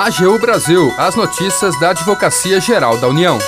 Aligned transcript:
AGU 0.00 0.38
Brasil, 0.38 0.90
as 0.96 1.14
notícias 1.14 1.78
da 1.78 1.90
Advocacia 1.90 2.58
Geral 2.58 2.96
da 2.96 3.06
União. 3.06 3.38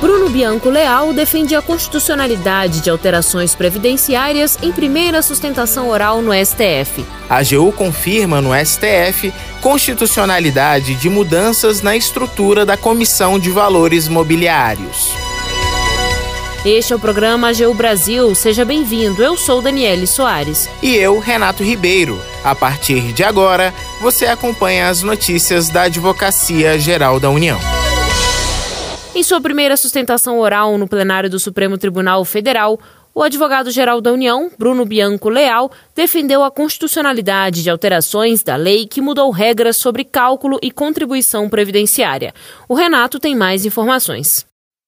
Bruno 0.00 0.28
Bianco 0.28 0.70
Leal 0.70 1.12
defende 1.12 1.56
a 1.56 1.60
constitucionalidade 1.60 2.80
de 2.80 2.90
alterações 2.90 3.56
previdenciárias 3.56 4.56
em 4.62 4.70
primeira 4.70 5.20
sustentação 5.20 5.88
oral 5.88 6.22
no 6.22 6.32
STF. 6.32 7.04
A 7.28 7.38
AGU 7.38 7.72
confirma 7.72 8.40
no 8.40 8.50
STF 8.54 9.34
constitucionalidade 9.60 10.94
de 10.94 11.08
mudanças 11.08 11.82
na 11.82 11.96
estrutura 11.96 12.64
da 12.64 12.76
Comissão 12.76 13.36
de 13.36 13.50
Valores 13.50 14.06
Mobiliários. 14.06 15.23
Este 16.64 16.94
é 16.94 16.96
o 16.96 16.98
programa 16.98 17.48
AGU 17.48 17.74
Brasil. 17.74 18.34
Seja 18.34 18.64
bem-vindo. 18.64 19.22
Eu 19.22 19.36
sou 19.36 19.60
Daniele 19.60 20.06
Soares. 20.06 20.66
E 20.82 20.94
eu, 20.94 21.18
Renato 21.18 21.62
Ribeiro. 21.62 22.18
A 22.42 22.54
partir 22.54 23.12
de 23.12 23.22
agora, 23.22 23.70
você 24.00 24.24
acompanha 24.24 24.88
as 24.88 25.02
notícias 25.02 25.68
da 25.68 25.82
Advocacia 25.82 26.78
Geral 26.78 27.20
da 27.20 27.28
União. 27.28 27.58
Em 29.14 29.22
sua 29.22 29.42
primeira 29.42 29.76
sustentação 29.76 30.38
oral 30.38 30.78
no 30.78 30.88
plenário 30.88 31.28
do 31.28 31.38
Supremo 31.38 31.76
Tribunal 31.76 32.24
Federal, 32.24 32.80
o 33.14 33.22
advogado-geral 33.22 34.00
da 34.00 34.10
União, 34.10 34.50
Bruno 34.58 34.86
Bianco 34.86 35.28
Leal, 35.28 35.70
defendeu 35.94 36.42
a 36.42 36.50
constitucionalidade 36.50 37.62
de 37.62 37.68
alterações 37.68 38.42
da 38.42 38.56
lei 38.56 38.86
que 38.86 39.02
mudou 39.02 39.30
regras 39.30 39.76
sobre 39.76 40.02
cálculo 40.02 40.58
e 40.62 40.70
contribuição 40.70 41.46
previdenciária. 41.46 42.32
O 42.66 42.74
Renato 42.74 43.20
tem 43.20 43.36
mais 43.36 43.66
informações. 43.66 44.46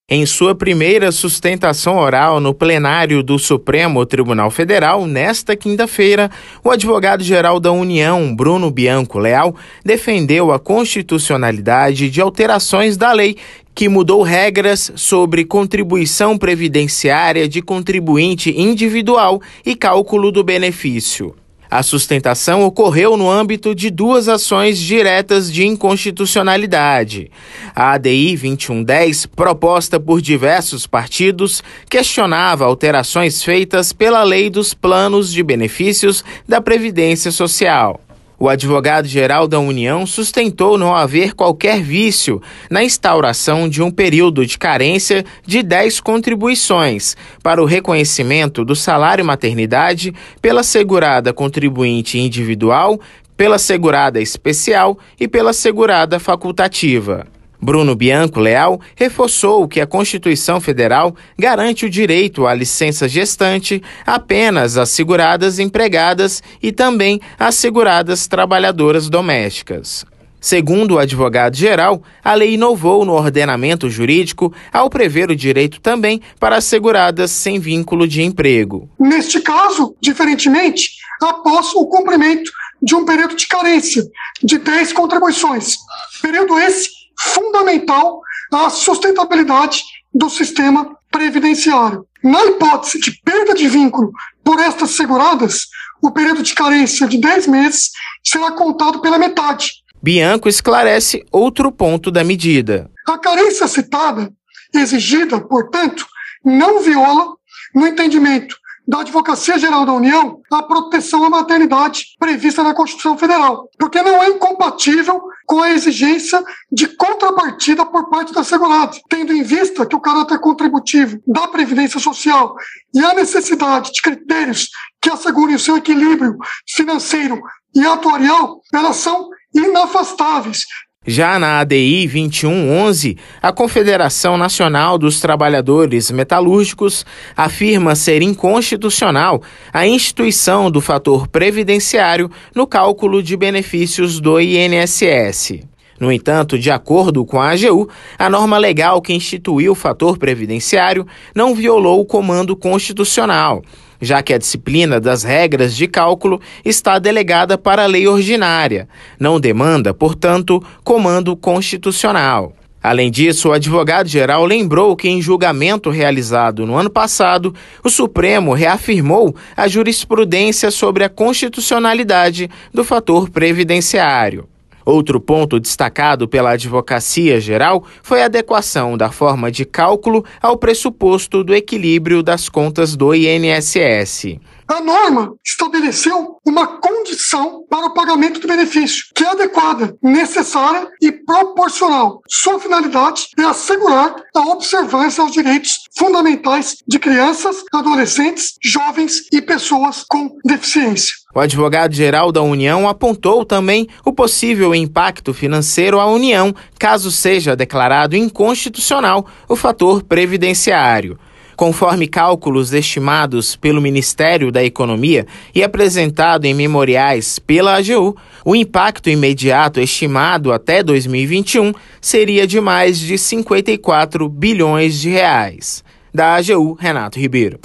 Em 0.09 0.25
sua 0.25 0.55
primeira 0.55 1.11
sustentação 1.11 1.97
oral 1.97 2.39
no 2.39 2.55
plenário 2.55 3.25
do 3.25 3.41
Supremo 3.41 4.07
Tribunal 4.07 4.53
Federal, 4.53 5.05
nesta 5.05 5.57
quinta-feira, 5.57 6.31
o 6.63 6.71
advogado-geral 6.71 7.59
da 7.59 7.73
União, 7.73 8.33
Bruno 8.33 8.71
Bianco 8.71 9.19
Leal, 9.19 9.57
defendeu 9.85 10.53
a 10.53 10.61
constitucionalidade 10.61 12.09
de 12.09 12.21
alterações 12.21 12.97
da 12.97 13.11
lei 13.11 13.37
que 13.75 13.89
mudou 13.89 14.23
regras 14.23 14.93
sobre 14.95 15.45
contribuição 15.45 16.39
previdenciária 16.39 17.49
de 17.49 17.61
contribuinte 17.61 18.57
individual 18.57 19.43
e 19.65 19.75
cálculo 19.75 20.31
do 20.31 20.45
benefício. 20.45 21.35
A 21.71 21.83
sustentação 21.83 22.63
ocorreu 22.63 23.17
no 23.17 23.31
âmbito 23.31 23.75
de 23.75 23.91
duas 23.91 24.29
ações 24.29 24.79
diretas 24.79 25.53
de 25.53 25.67
inconstitucionalidade. 25.67 27.31
A 27.75 27.93
ADI 27.93 28.37
2110, 28.37 29.27
proposta 29.27 29.99
por 29.99 30.21
diversos 30.21 30.87
partidos, 30.87 31.63
questionava 31.91 32.65
alterações 32.65 33.43
feitas 33.43 33.93
pela 33.93 34.23
Lei 34.23 34.49
dos 34.49 34.73
Planos 34.73 35.33
de 35.33 35.43
Benefícios 35.43 36.25
da 36.49 36.61
Previdência 36.61 37.31
Social. 37.31 38.06
O 38.39 38.51
advogado-geral 38.51 39.49
da 39.49 39.59
União 39.59 40.05
sustentou 40.05 40.77
não 40.77 40.95
haver 40.95 41.33
qualquer 41.33 41.81
vício 41.81 42.43
na 42.71 42.85
instauração 42.85 43.67
de 43.67 43.83
um 43.83 43.91
período 43.91 44.45
de 44.45 44.59
carência 44.59 45.25
de 45.47 45.63
10 45.63 46.01
contribuições 46.01 47.17
para 47.43 47.63
o 47.63 47.65
reconhecimento 47.65 48.63
do 48.63 48.77
salário 48.77 49.25
maternidade 49.25 50.15
pela 50.43 50.63
segurada 50.63 51.33
contribuinte 51.33 52.19
individual, 52.19 53.01
pela 53.39 53.59
segurada 53.59 54.21
especial 54.21 54.99
e 55.19 55.27
pela 55.27 55.55
segurada 55.55 56.21
facultativa. 56.21 57.27
Bruno 57.61 57.95
Bianco 57.95 58.41
Leal 58.41 58.81
reforçou 58.95 59.67
que 59.67 59.81
a 59.81 59.87
Constituição 59.87 60.61
Federal 60.61 61.15
garante 61.39 61.87
o 61.87 61.91
direito 61.91 62.47
à 62.47 62.55
licença 62.55 63.09
gestante 63.09 63.83
apenas 64.07 64.77
às 64.77 64.91
seguradas 64.91 65.59
empregadas 65.59 66.43
e 66.63 66.73
também 66.73 67.21
às 67.39 67.55
seguradas 67.55 68.27
trabalhadoras 68.27 69.09
domésticas. 69.09 70.05
Segundo 70.41 70.95
o 70.95 70.99
advogado-geral, 70.99 72.03
a 72.23 72.35
lei 72.35 72.55
inovou 72.55 73.05
no 73.05 73.15
ordenamento 73.15 73.91
jurídico 73.91 74.53
ao 74.73 74.89
prever 74.89 75.31
o 75.31 75.35
direito 75.35 75.81
também 75.81 76.21
para 76.39 76.59
asseguradas 76.59 77.33
sem 77.33 77.59
vínculo 77.59 78.07
de 78.07 78.23
emprego. 78.23 78.89
Neste 78.97 79.41
caso, 79.41 79.97
diferentemente, 80.01 80.91
após 81.21 81.75
o 81.75 81.87
cumprimento 81.87 82.53
de 82.81 82.95
um 82.95 83.05
período 83.05 83.35
de 83.35 83.49
carência 83.49 84.05
de 84.43 84.59
10 84.59 84.93
contribuições. 84.93 85.79
Período 86.23 86.59
esse 86.59 86.91
fundamental 87.19 88.21
à 88.53 88.71
sustentabilidade 88.71 89.83
do 90.13 90.29
sistema 90.31 90.97
previdenciário. 91.11 92.07
Na 92.23 92.45
hipótese 92.45 92.99
de 93.01 93.13
perda 93.23 93.55
de 93.55 93.69
vínculo 93.69 94.13
por 94.43 94.59
estas 94.59 94.91
seguradas, 94.91 95.67
o 96.03 96.11
período 96.11 96.43
de 96.43 96.55
carência 96.55 97.07
de 97.07 97.19
10 97.19 97.47
meses 97.47 97.91
será 98.23 98.51
contado 98.53 99.01
pela 99.01 99.19
metade. 99.19 99.73
Bianco 100.03 100.49
esclarece 100.49 101.25
outro 101.33 101.73
ponto 101.73 102.11
da 102.11 102.23
medida. 102.23 102.91
A 103.07 103.19
carência 103.19 103.67
citada, 103.67 104.33
exigida, 104.75 105.41
portanto, 105.41 106.07
não 106.45 106.81
viola, 106.81 107.37
no 107.75 107.87
entendimento 107.87 108.57
da 108.87 109.01
Advocacia 109.01 109.59
Geral 109.59 109.85
da 109.85 109.93
União 109.93 110.41
a 110.51 110.63
proteção 110.63 111.25
à 111.25 111.31
maternidade 111.31 112.17
prevista 112.19 112.63
na 112.63 112.73
Constituição 112.73 113.19
Federal, 113.19 113.69
porque 113.79 114.01
não 114.01 114.23
é 114.23 114.29
incompatível 114.29 115.21
com 115.47 115.61
a 115.61 115.71
exigência 115.71 116.43
de 116.71 116.89
contrapartida 116.89 117.87
por 117.87 118.11
parte 118.11 118.35
da 118.35 118.43
segurada, 118.43 118.97
tendo 119.09 119.33
em 119.33 119.43
vista 119.43 119.87
que 119.87 119.95
o 119.95 120.01
caráter 120.01 120.39
contributivo 120.41 121.23
da 121.27 121.49
Previdência 121.49 122.01
Social 122.01 122.55
e 122.93 123.05
a 123.05 123.15
necessidade 123.15 123.93
de 123.93 124.03
critérios 124.03 124.69
que 125.01 125.09
assegurem 125.09 125.55
o 125.55 125.61
seu 125.61 125.77
equilíbrio 125.77 126.37
financeiro 126.69 127.41
e 127.75 127.87
atuarial, 127.87 128.61
elas 128.75 128.97
são 128.97 129.31
inafastáveis 129.55 130.65
já 131.07 131.39
na 131.39 131.61
ADI 131.61 132.09
2111, 132.09 133.17
a 133.41 133.53
Confederação 133.53 134.37
Nacional 134.37 134.99
dos 134.99 135.21
Trabalhadores 135.21 136.11
Metalúrgicos 136.11 137.07
afirma 137.37 137.95
ser 137.95 138.23
inconstitucional 138.23 139.41
a 139.73 139.87
instituição 139.87 140.71
do 140.71 140.81
fator 140.81 141.29
previdenciário 141.29 142.31
no 142.55 142.67
cálculo 142.67 143.23
de 143.23 143.37
benefícios 143.37 144.19
do 144.19 144.41
INSS. 144.41 145.61
No 145.99 146.13
entanto, 146.13 146.59
de 146.59 146.71
acordo 146.71 147.25
com 147.25 147.41
a 147.41 147.51
AGU, 147.51 147.89
a 148.19 148.29
norma 148.29 148.59
legal 148.59 149.01
que 149.01 149.15
instituiu 149.15 149.73
o 149.73 149.77
fator 149.77 150.19
previdenciário 150.19 151.07
não 151.35 151.55
violou 151.55 152.01
o 152.01 152.05
comando 152.05 152.55
constitucional 152.55 153.63
já 154.01 154.23
que 154.23 154.35
a 154.35 154.39
disciplina 154.39 155.01
das 155.01 155.23
regras 155.23 155.75
de 155.77 155.87
cálculo 155.87 156.41
está 156.65 156.99
delegada 156.99 157.57
para 157.57 157.85
a 157.85 157.87
lei 157.87 158.07
ordinária, 158.07 158.89
não 159.19 159.41
demanda, 159.41 159.93
portanto, 159.95 160.63
comando 160.85 161.37
constitucional. 161.37 162.53
Além 162.83 163.11
disso, 163.11 163.49
o 163.49 163.53
advogado-geral 163.53 164.45
lembrou 164.45 164.95
que, 164.95 165.09
em 165.09 165.21
julgamento 165.21 165.91
realizado 165.91 166.65
no 166.65 166.77
ano 166.77 166.89
passado, 166.89 167.53
o 167.83 167.91
Supremo 167.91 168.53
reafirmou 168.53 169.35
a 169.57 169.67
jurisprudência 169.67 170.71
sobre 170.71 171.03
a 171.03 171.09
constitucionalidade 171.09 172.49
do 172.73 172.85
fator 172.85 173.29
previdenciário. 173.29 174.49
Outro 174.87 175.21
ponto 175.21 175.59
destacado 175.59 176.29
pela 176.29 176.51
Advocacia 176.53 177.41
Geral 177.41 177.83
foi 178.05 178.23
a 178.23 178.27
adequação 178.27 178.97
da 178.97 179.11
forma 179.11 179.51
de 179.51 179.65
cálculo 179.65 180.25
ao 180.41 180.57
pressuposto 180.57 181.43
do 181.43 181.53
equilíbrio 181.53 182.23
das 182.23 182.49
contas 182.49 182.95
do 182.95 183.13
INSS. 183.13 184.39
A 184.69 184.81
norma 184.81 185.35
estabeleceu 185.45 186.39
uma 186.45 186.67
condição 186.67 187.65
para 187.71 187.87
o 187.87 187.95
pagamento 187.95 188.41
do 188.41 188.49
benefício, 188.49 189.05
que 189.15 189.23
é 189.23 189.31
adequada, 189.31 189.97
necessária 190.03 190.89
e 191.01 191.13
proporcional. 191.13 192.21
Sua 192.29 192.59
finalidade 192.59 193.29
é 193.39 193.43
assegurar 193.43 194.17
a 194.35 194.41
observância 194.49 195.23
aos 195.23 195.31
direitos 195.31 195.85
fundamentais 195.97 196.79
de 196.87 196.99
crianças, 196.99 197.63
adolescentes, 197.73 198.55
jovens 198.61 199.23
e 199.33 199.41
pessoas 199.41 200.05
com 200.09 200.37
deficiência. 200.45 201.15
O 201.33 201.39
advogado-geral 201.39 202.33
da 202.33 202.43
União 202.43 202.89
apontou 202.89 203.45
também 203.45 203.87
o 204.05 204.13
possível 204.13 204.75
impacto 204.75 205.33
financeiro 205.33 206.01
à 206.01 206.07
União 206.07 206.53
caso 206.79 207.13
seja 207.13 207.55
declarado 207.55 208.17
inconstitucional 208.17 209.27
o 209.49 209.55
fator 209.55 210.03
previdenciário. 210.03 211.19
Conforme 211.57 212.07
cálculos 212.07 212.75
estimados 212.75 213.57
pelo 213.57 213.81
Ministério 213.81 214.53
da 214.53 214.63
Economia 214.63 215.27
e 215.55 215.65
apresentado 215.65 216.45
em 216.45 216.53
memoriais 216.53 217.39
pela 217.39 217.77
AGU, 217.77 218.15
o 218.45 218.55
impacto 218.55 219.09
imediato 219.09 219.81
estimado 219.81 220.53
até 220.53 220.83
2021 220.83 221.73
seria 222.01 222.47
de 222.47 222.61
mais 222.61 222.99
de 222.99 223.17
54 223.17 224.29
bilhões 224.29 225.01
de 225.01 225.09
reais. 225.09 225.83
Da 226.13 226.35
AGU, 226.35 226.75
Renato 226.75 227.19
Ribeiro. 227.19 227.59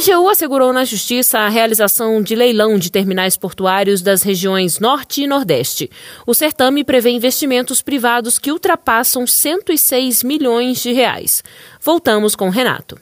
AGU 0.00 0.30
assegurou 0.30 0.72
na 0.72 0.82
Justiça 0.82 1.40
a 1.40 1.48
realização 1.50 2.22
de 2.22 2.34
leilão 2.34 2.78
de 2.78 2.90
terminais 2.90 3.36
portuários 3.36 4.00
das 4.00 4.22
regiões 4.22 4.78
Norte 4.78 5.22
e 5.22 5.26
Nordeste. 5.26 5.90
O 6.26 6.32
certame 6.32 6.82
prevê 6.82 7.10
investimentos 7.10 7.82
privados 7.82 8.38
que 8.38 8.50
ultrapassam 8.50 9.26
106 9.26 10.22
milhões 10.22 10.80
de 10.82 10.92
reais. 10.92 11.44
Voltamos 11.84 12.34
com 12.34 12.48
Renato. 12.48 12.98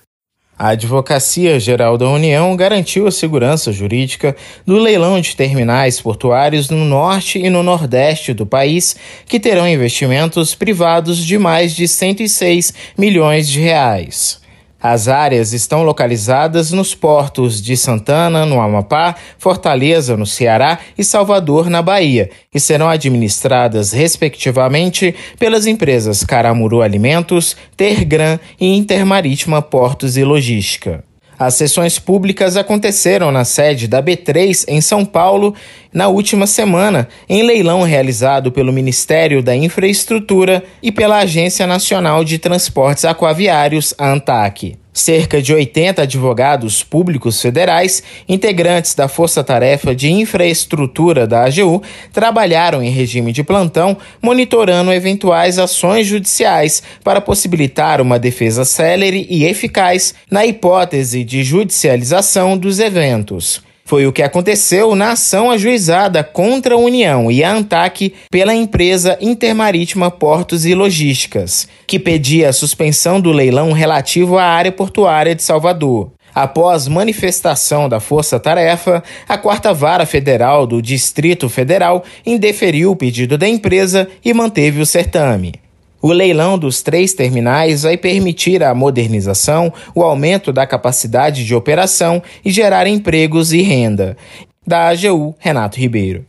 A 0.58 0.70
Advocacia 0.70 1.60
Geral 1.60 1.96
da 1.96 2.08
União 2.08 2.56
garantiu 2.56 3.06
a 3.06 3.12
segurança 3.12 3.70
jurídica 3.70 4.34
do 4.66 4.76
leilão 4.76 5.20
de 5.20 5.36
terminais 5.36 6.00
portuários 6.00 6.68
no 6.68 6.84
norte 6.84 7.38
e 7.38 7.48
no 7.48 7.62
nordeste 7.62 8.34
do 8.34 8.44
país, 8.44 8.96
que 9.24 9.38
terão 9.38 9.68
investimentos 9.68 10.52
privados 10.52 11.18
de 11.18 11.38
mais 11.38 11.76
de 11.76 11.86
106 11.86 12.74
milhões 12.98 13.48
de 13.48 13.60
reais. 13.60 14.47
As 14.80 15.08
áreas 15.08 15.52
estão 15.52 15.82
localizadas 15.82 16.70
nos 16.70 16.94
portos 16.94 17.60
de 17.60 17.76
Santana, 17.76 18.46
no 18.46 18.60
Amapá, 18.60 19.16
Fortaleza, 19.36 20.16
no 20.16 20.25
Ceará 20.25 20.78
e 20.96 21.02
Salvador, 21.02 21.69
na 21.69 21.82
Bahia, 21.82 22.30
e 22.54 22.60
serão 22.60 22.88
administradas, 22.88 23.92
respectivamente, 23.92 25.14
pelas 25.36 25.66
empresas 25.66 26.22
Caramuru 26.22 26.80
Alimentos, 26.80 27.56
Tergran 27.76 28.38
e 28.60 28.76
Intermarítima 28.76 29.60
Portos 29.60 30.16
e 30.16 30.22
Logística. 30.22 31.07
As 31.38 31.55
sessões 31.55 31.99
públicas 31.99 32.56
aconteceram 32.56 33.31
na 33.31 33.44
sede 33.44 33.87
da 33.87 34.02
B3 34.02 34.64
em 34.67 34.81
São 34.81 35.05
Paulo 35.05 35.55
na 35.93 36.08
última 36.08 36.46
semana, 36.46 37.08
em 37.29 37.43
leilão 37.43 37.82
realizado 37.82 38.50
pelo 38.50 38.73
Ministério 38.73 39.43
da 39.43 39.55
Infraestrutura 39.55 40.64
e 40.82 40.90
pela 40.90 41.19
Agência 41.19 41.67
Nacional 41.67 42.25
de 42.25 42.38
Transportes 42.38 43.05
Aquaviários, 43.05 43.94
ANTAC. 43.99 44.76
Cerca 44.98 45.40
de 45.40 45.54
80 45.54 46.02
advogados 46.02 46.82
públicos 46.82 47.40
federais, 47.40 48.02
integrantes 48.28 48.96
da 48.96 49.06
Força 49.06 49.44
Tarefa 49.44 49.94
de 49.94 50.10
Infraestrutura 50.10 51.24
da 51.24 51.44
AGU, 51.44 51.80
trabalharam 52.12 52.82
em 52.82 52.90
regime 52.90 53.30
de 53.30 53.44
plantão, 53.44 53.96
monitorando 54.20 54.92
eventuais 54.92 55.56
ações 55.56 56.04
judiciais 56.04 56.82
para 57.04 57.20
possibilitar 57.20 58.00
uma 58.00 58.18
defesa 58.18 58.64
célere 58.64 59.24
e 59.30 59.44
eficaz 59.44 60.16
na 60.28 60.44
hipótese 60.44 61.22
de 61.22 61.44
judicialização 61.44 62.58
dos 62.58 62.80
eventos. 62.80 63.67
Foi 63.88 64.06
o 64.06 64.12
que 64.12 64.23
aconteceu 64.23 64.94
na 64.94 65.12
ação 65.12 65.50
ajuizada 65.50 66.23
contra 66.23 66.75
a 66.75 66.79
União 66.79 67.31
e 67.31 67.43
a 67.43 67.50
ANTAC 67.50 68.12
pela 68.31 68.55
empresa 68.55 69.17
Intermarítima 69.19 70.11
Portos 70.11 70.67
e 70.67 70.75
Logísticas, 70.75 71.67
que 71.87 71.99
pedia 71.99 72.50
a 72.50 72.52
suspensão 72.52 73.19
do 73.19 73.32
leilão 73.32 73.73
relativo 73.73 74.37
à 74.37 74.44
área 74.44 74.70
portuária 74.70 75.35
de 75.35 75.43
Salvador. 75.43 76.12
Após 76.35 76.87
manifestação 76.87 77.88
da 77.88 77.99
Força 77.99 78.38
Tarefa, 78.38 79.02
a 79.26 79.38
Quarta 79.38 79.73
Vara 79.73 80.05
Federal 80.05 80.67
do 80.67 80.82
Distrito 80.82 81.49
Federal 81.49 82.05
indeferiu 82.26 82.90
o 82.90 82.96
pedido 82.96 83.38
da 83.38 83.49
empresa 83.49 84.06
e 84.23 84.35
manteve 84.35 84.82
o 84.82 84.87
certame. 84.87 85.55
O 86.00 86.12
leilão 86.12 86.56
dos 86.56 86.80
três 86.80 87.12
terminais 87.12 87.82
vai 87.82 87.96
permitir 87.96 88.62
a 88.62 88.72
modernização, 88.72 89.72
o 89.94 90.02
aumento 90.02 90.52
da 90.52 90.64
capacidade 90.64 91.44
de 91.44 91.54
operação 91.54 92.22
e 92.44 92.50
gerar 92.50 92.86
empregos 92.86 93.52
e 93.52 93.62
renda. 93.62 94.16
Da 94.64 94.88
AGU, 94.88 95.34
Renato 95.38 95.78
Ribeiro. 95.78 96.24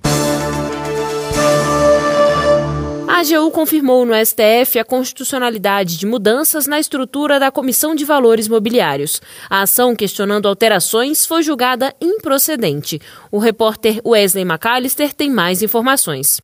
A 3.08 3.20
AGU 3.20 3.52
confirmou 3.52 4.06
no 4.06 4.14
STF 4.16 4.80
a 4.80 4.86
constitucionalidade 4.86 5.98
de 5.98 6.06
mudanças 6.06 6.66
na 6.66 6.80
estrutura 6.80 7.38
da 7.40 7.52
Comissão 7.52 7.94
de 7.94 8.06
Valores 8.06 8.48
Mobiliários. 8.48 9.22
A 9.50 9.64
ação 9.64 9.94
questionando 9.94 10.48
alterações 10.48 11.26
foi 11.26 11.44
julgada 11.44 11.94
improcedente. 12.02 13.00
O 13.30 13.38
repórter 13.38 14.00
Wesley 14.04 14.46
McAllister 14.46 15.14
tem 15.14 15.30
mais 15.30 15.62
informações. 15.62 16.40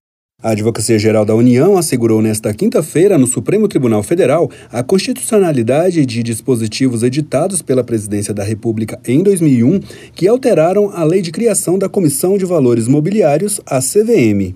A 0.45 0.51
Advocacia 0.51 0.99
Geral 0.99 1.25
da 1.25 1.33
União 1.33 1.75
assegurou 1.75 2.21
nesta 2.21 2.53
quinta-feira 2.53 3.17
no 3.17 3.25
Supremo 3.25 3.67
Tribunal 3.67 4.03
Federal 4.03 4.47
a 4.71 4.83
constitucionalidade 4.83 6.05
de 6.05 6.21
dispositivos 6.21 7.01
editados 7.01 7.63
pela 7.63 7.83
Presidência 7.83 8.31
da 8.31 8.43
República 8.43 8.99
em 9.07 9.23
2001 9.23 9.79
que 10.13 10.27
alteraram 10.27 10.91
a 10.93 11.03
Lei 11.03 11.23
de 11.23 11.31
Criação 11.31 11.79
da 11.79 11.89
Comissão 11.89 12.37
de 12.37 12.45
Valores 12.45 12.87
Mobiliários, 12.87 13.59
a 13.65 13.79
CVM. 13.79 14.53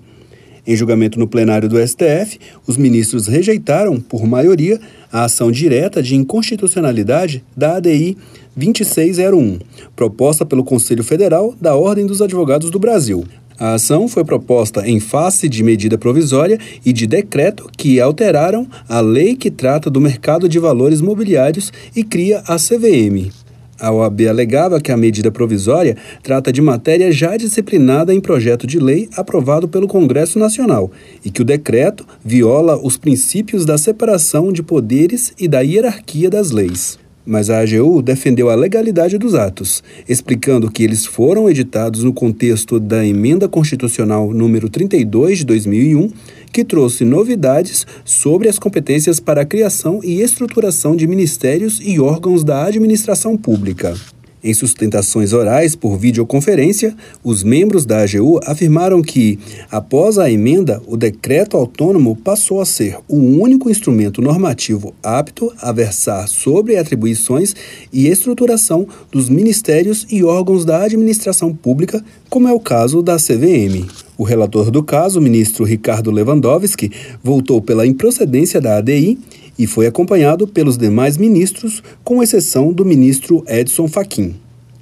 Em 0.64 0.76
julgamento 0.76 1.18
no 1.18 1.26
plenário 1.26 1.68
do 1.68 1.84
STF, 1.84 2.38
os 2.68 2.76
ministros 2.76 3.26
rejeitaram, 3.26 3.98
por 3.98 4.24
maioria, 4.24 4.78
a 5.10 5.24
ação 5.24 5.50
direta 5.50 6.00
de 6.00 6.14
inconstitucionalidade 6.14 7.42
da 7.56 7.78
ADI 7.78 8.16
2601, 8.54 9.58
proposta 9.96 10.46
pelo 10.46 10.62
Conselho 10.62 11.02
Federal 11.02 11.52
da 11.60 11.74
Ordem 11.74 12.06
dos 12.06 12.22
Advogados 12.22 12.70
do 12.70 12.78
Brasil. 12.78 13.24
A 13.60 13.74
ação 13.74 14.08
foi 14.08 14.24
proposta 14.24 14.88
em 14.88 14.98
face 14.98 15.46
de 15.46 15.62
medida 15.62 15.98
provisória 15.98 16.58
e 16.82 16.94
de 16.94 17.06
decreto 17.06 17.68
que 17.76 18.00
alteraram 18.00 18.66
a 18.88 19.00
lei 19.00 19.36
que 19.36 19.50
trata 19.50 19.90
do 19.90 20.00
mercado 20.00 20.48
de 20.48 20.58
valores 20.58 21.02
mobiliários 21.02 21.70
e 21.94 22.02
cria 22.02 22.42
a 22.46 22.56
CVM. 22.56 23.30
A 23.78 23.92
OAB 23.92 24.22
alegava 24.28 24.80
que 24.80 24.90
a 24.90 24.96
medida 24.96 25.30
provisória 25.30 25.94
trata 26.22 26.50
de 26.50 26.62
matéria 26.62 27.12
já 27.12 27.36
disciplinada 27.36 28.14
em 28.14 28.20
projeto 28.20 28.66
de 28.66 28.78
lei 28.78 29.10
aprovado 29.14 29.68
pelo 29.68 29.86
Congresso 29.86 30.38
Nacional 30.38 30.90
e 31.22 31.30
que 31.30 31.42
o 31.42 31.44
decreto 31.44 32.06
viola 32.24 32.80
os 32.82 32.96
princípios 32.96 33.66
da 33.66 33.76
separação 33.76 34.50
de 34.50 34.62
poderes 34.62 35.34
e 35.38 35.46
da 35.46 35.60
hierarquia 35.60 36.30
das 36.30 36.50
leis. 36.50 36.98
Mas 37.30 37.48
a 37.48 37.60
AGU 37.60 38.02
defendeu 38.02 38.50
a 38.50 38.56
legalidade 38.56 39.16
dos 39.16 39.36
atos, 39.36 39.84
explicando 40.08 40.68
que 40.68 40.82
eles 40.82 41.06
foram 41.06 41.48
editados 41.48 42.02
no 42.02 42.12
contexto 42.12 42.80
da 42.80 43.06
Emenda 43.06 43.48
Constitucional 43.48 44.34
número 44.34 44.68
32 44.68 45.38
de 45.38 45.44
2001, 45.44 46.10
que 46.52 46.64
trouxe 46.64 47.04
novidades 47.04 47.86
sobre 48.04 48.48
as 48.48 48.58
competências 48.58 49.20
para 49.20 49.42
a 49.42 49.46
criação 49.46 50.00
e 50.02 50.20
estruturação 50.20 50.96
de 50.96 51.06
ministérios 51.06 51.78
e 51.80 52.00
órgãos 52.00 52.42
da 52.42 52.64
administração 52.64 53.36
pública. 53.36 53.94
Em 54.42 54.54
sustentações 54.54 55.34
orais 55.34 55.74
por 55.74 55.98
videoconferência, 55.98 56.96
os 57.22 57.42
membros 57.42 57.84
da 57.84 58.02
AGU 58.02 58.40
afirmaram 58.44 59.02
que, 59.02 59.38
após 59.70 60.18
a 60.18 60.30
emenda, 60.30 60.80
o 60.86 60.96
decreto 60.96 61.58
autônomo 61.58 62.16
passou 62.16 62.60
a 62.60 62.64
ser 62.64 62.96
o 63.06 63.16
único 63.16 63.68
instrumento 63.68 64.22
normativo 64.22 64.94
apto 65.02 65.52
a 65.60 65.70
versar 65.72 66.26
sobre 66.26 66.78
atribuições 66.78 67.54
e 67.92 68.08
estruturação 68.08 68.88
dos 69.12 69.28
ministérios 69.28 70.06
e 70.10 70.24
órgãos 70.24 70.64
da 70.64 70.84
administração 70.84 71.54
pública, 71.54 72.02
como 72.30 72.48
é 72.48 72.52
o 72.52 72.60
caso 72.60 73.02
da 73.02 73.16
CVM. 73.16 73.86
O 74.16 74.24
relator 74.24 74.70
do 74.70 74.82
caso, 74.82 75.18
o 75.18 75.22
ministro 75.22 75.64
Ricardo 75.64 76.10
Lewandowski, 76.10 76.90
voltou 77.22 77.60
pela 77.60 77.86
improcedência 77.86 78.60
da 78.60 78.78
ADI 78.78 79.18
e 79.60 79.66
foi 79.66 79.86
acompanhado 79.86 80.48
pelos 80.48 80.78
demais 80.78 81.18
ministros, 81.18 81.82
com 82.02 82.22
exceção 82.22 82.72
do 82.72 82.82
ministro 82.82 83.44
Edson 83.46 83.86
Fachin. 83.86 84.34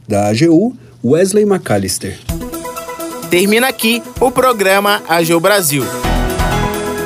Da 0.07 0.29
AGU, 0.29 0.73
Wesley 1.05 1.45
McAllister. 1.45 2.17
Termina 3.29 3.67
aqui 3.67 4.01
o 4.20 4.31
programa 4.31 5.03
AGU 5.08 5.41
Brasil. 5.41 5.82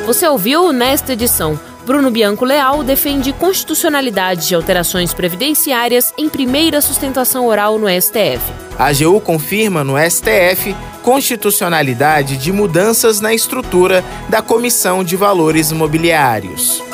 Você 0.05 0.29
ouviu 0.29 0.71
nesta 0.71 1.15
edição. 1.15 1.59
Bruno 1.87 2.11
Bianco 2.11 2.45
Leal 2.45 2.85
defende 2.85 3.33
constitucionalidade 3.33 4.49
de 4.49 4.55
alterações 4.55 5.15
previdenciárias 5.15 6.13
em 6.19 6.29
primeira 6.29 6.83
sustentação 6.83 7.47
oral 7.47 7.79
no 7.79 7.89
STF. 7.89 8.53
A 8.79 8.89
AGU 8.89 9.19
confirma 9.19 9.83
no 9.83 9.95
STF 9.99 10.77
constitucionalidade 11.03 12.37
de 12.37 12.53
mudanças 12.53 13.19
na 13.19 13.33
estrutura 13.33 14.05
da 14.29 14.43
Comissão 14.43 15.03
de 15.03 15.17
Valores 15.17 15.71
Imobiliários 15.71 16.92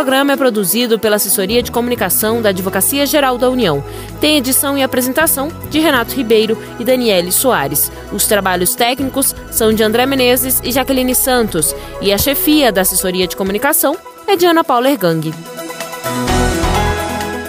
programa 0.00 0.32
é 0.32 0.36
produzido 0.36 0.98
pela 0.98 1.16
Assessoria 1.16 1.62
de 1.62 1.70
Comunicação 1.70 2.40
da 2.40 2.48
Advocacia 2.48 3.04
Geral 3.04 3.36
da 3.36 3.50
União. 3.50 3.84
Tem 4.18 4.38
edição 4.38 4.78
e 4.78 4.82
apresentação 4.82 5.52
de 5.68 5.78
Renato 5.78 6.14
Ribeiro 6.14 6.56
e 6.78 6.84
Daniele 6.86 7.30
Soares. 7.30 7.92
Os 8.10 8.26
trabalhos 8.26 8.74
técnicos 8.74 9.36
são 9.50 9.74
de 9.74 9.82
André 9.82 10.06
Menezes 10.06 10.58
e 10.64 10.72
Jaqueline 10.72 11.14
Santos. 11.14 11.76
E 12.00 12.14
a 12.14 12.16
chefia 12.16 12.72
da 12.72 12.80
Assessoria 12.80 13.26
de 13.26 13.36
Comunicação 13.36 13.94
é 14.26 14.36
de 14.36 14.46
Ana 14.46 14.64
Paula 14.64 14.90
Ergang. 14.90 15.34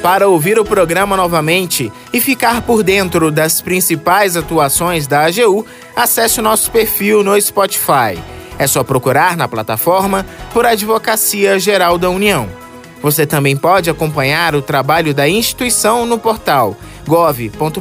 Para 0.03 0.27
ouvir 0.27 0.59
o 0.59 0.65
programa 0.65 1.15
novamente 1.15 1.89
e 2.11 2.19
ficar 2.19 2.63
por 2.63 2.83
dentro 2.83 3.31
das 3.31 3.61
principais 3.61 4.35
atuações 4.35 5.07
da 5.07 5.25
AGU, 5.25 5.65
acesse 5.95 6.41
o 6.41 6.43
nosso 6.43 6.69
perfil 6.69 7.23
no 7.23 7.39
Spotify 7.39 8.19
é 8.61 8.67
só 8.67 8.83
procurar 8.83 9.35
na 9.35 9.47
plataforma 9.47 10.23
por 10.53 10.67
Advocacia 10.67 11.57
Geral 11.57 11.97
da 11.97 12.11
União. 12.11 12.47
Você 13.01 13.25
também 13.25 13.57
pode 13.57 13.89
acompanhar 13.89 14.53
o 14.53 14.61
trabalho 14.61 15.15
da 15.15 15.27
instituição 15.27 16.05
no 16.05 16.19
portal 16.19 16.77
gov.br/agu. 17.07 17.71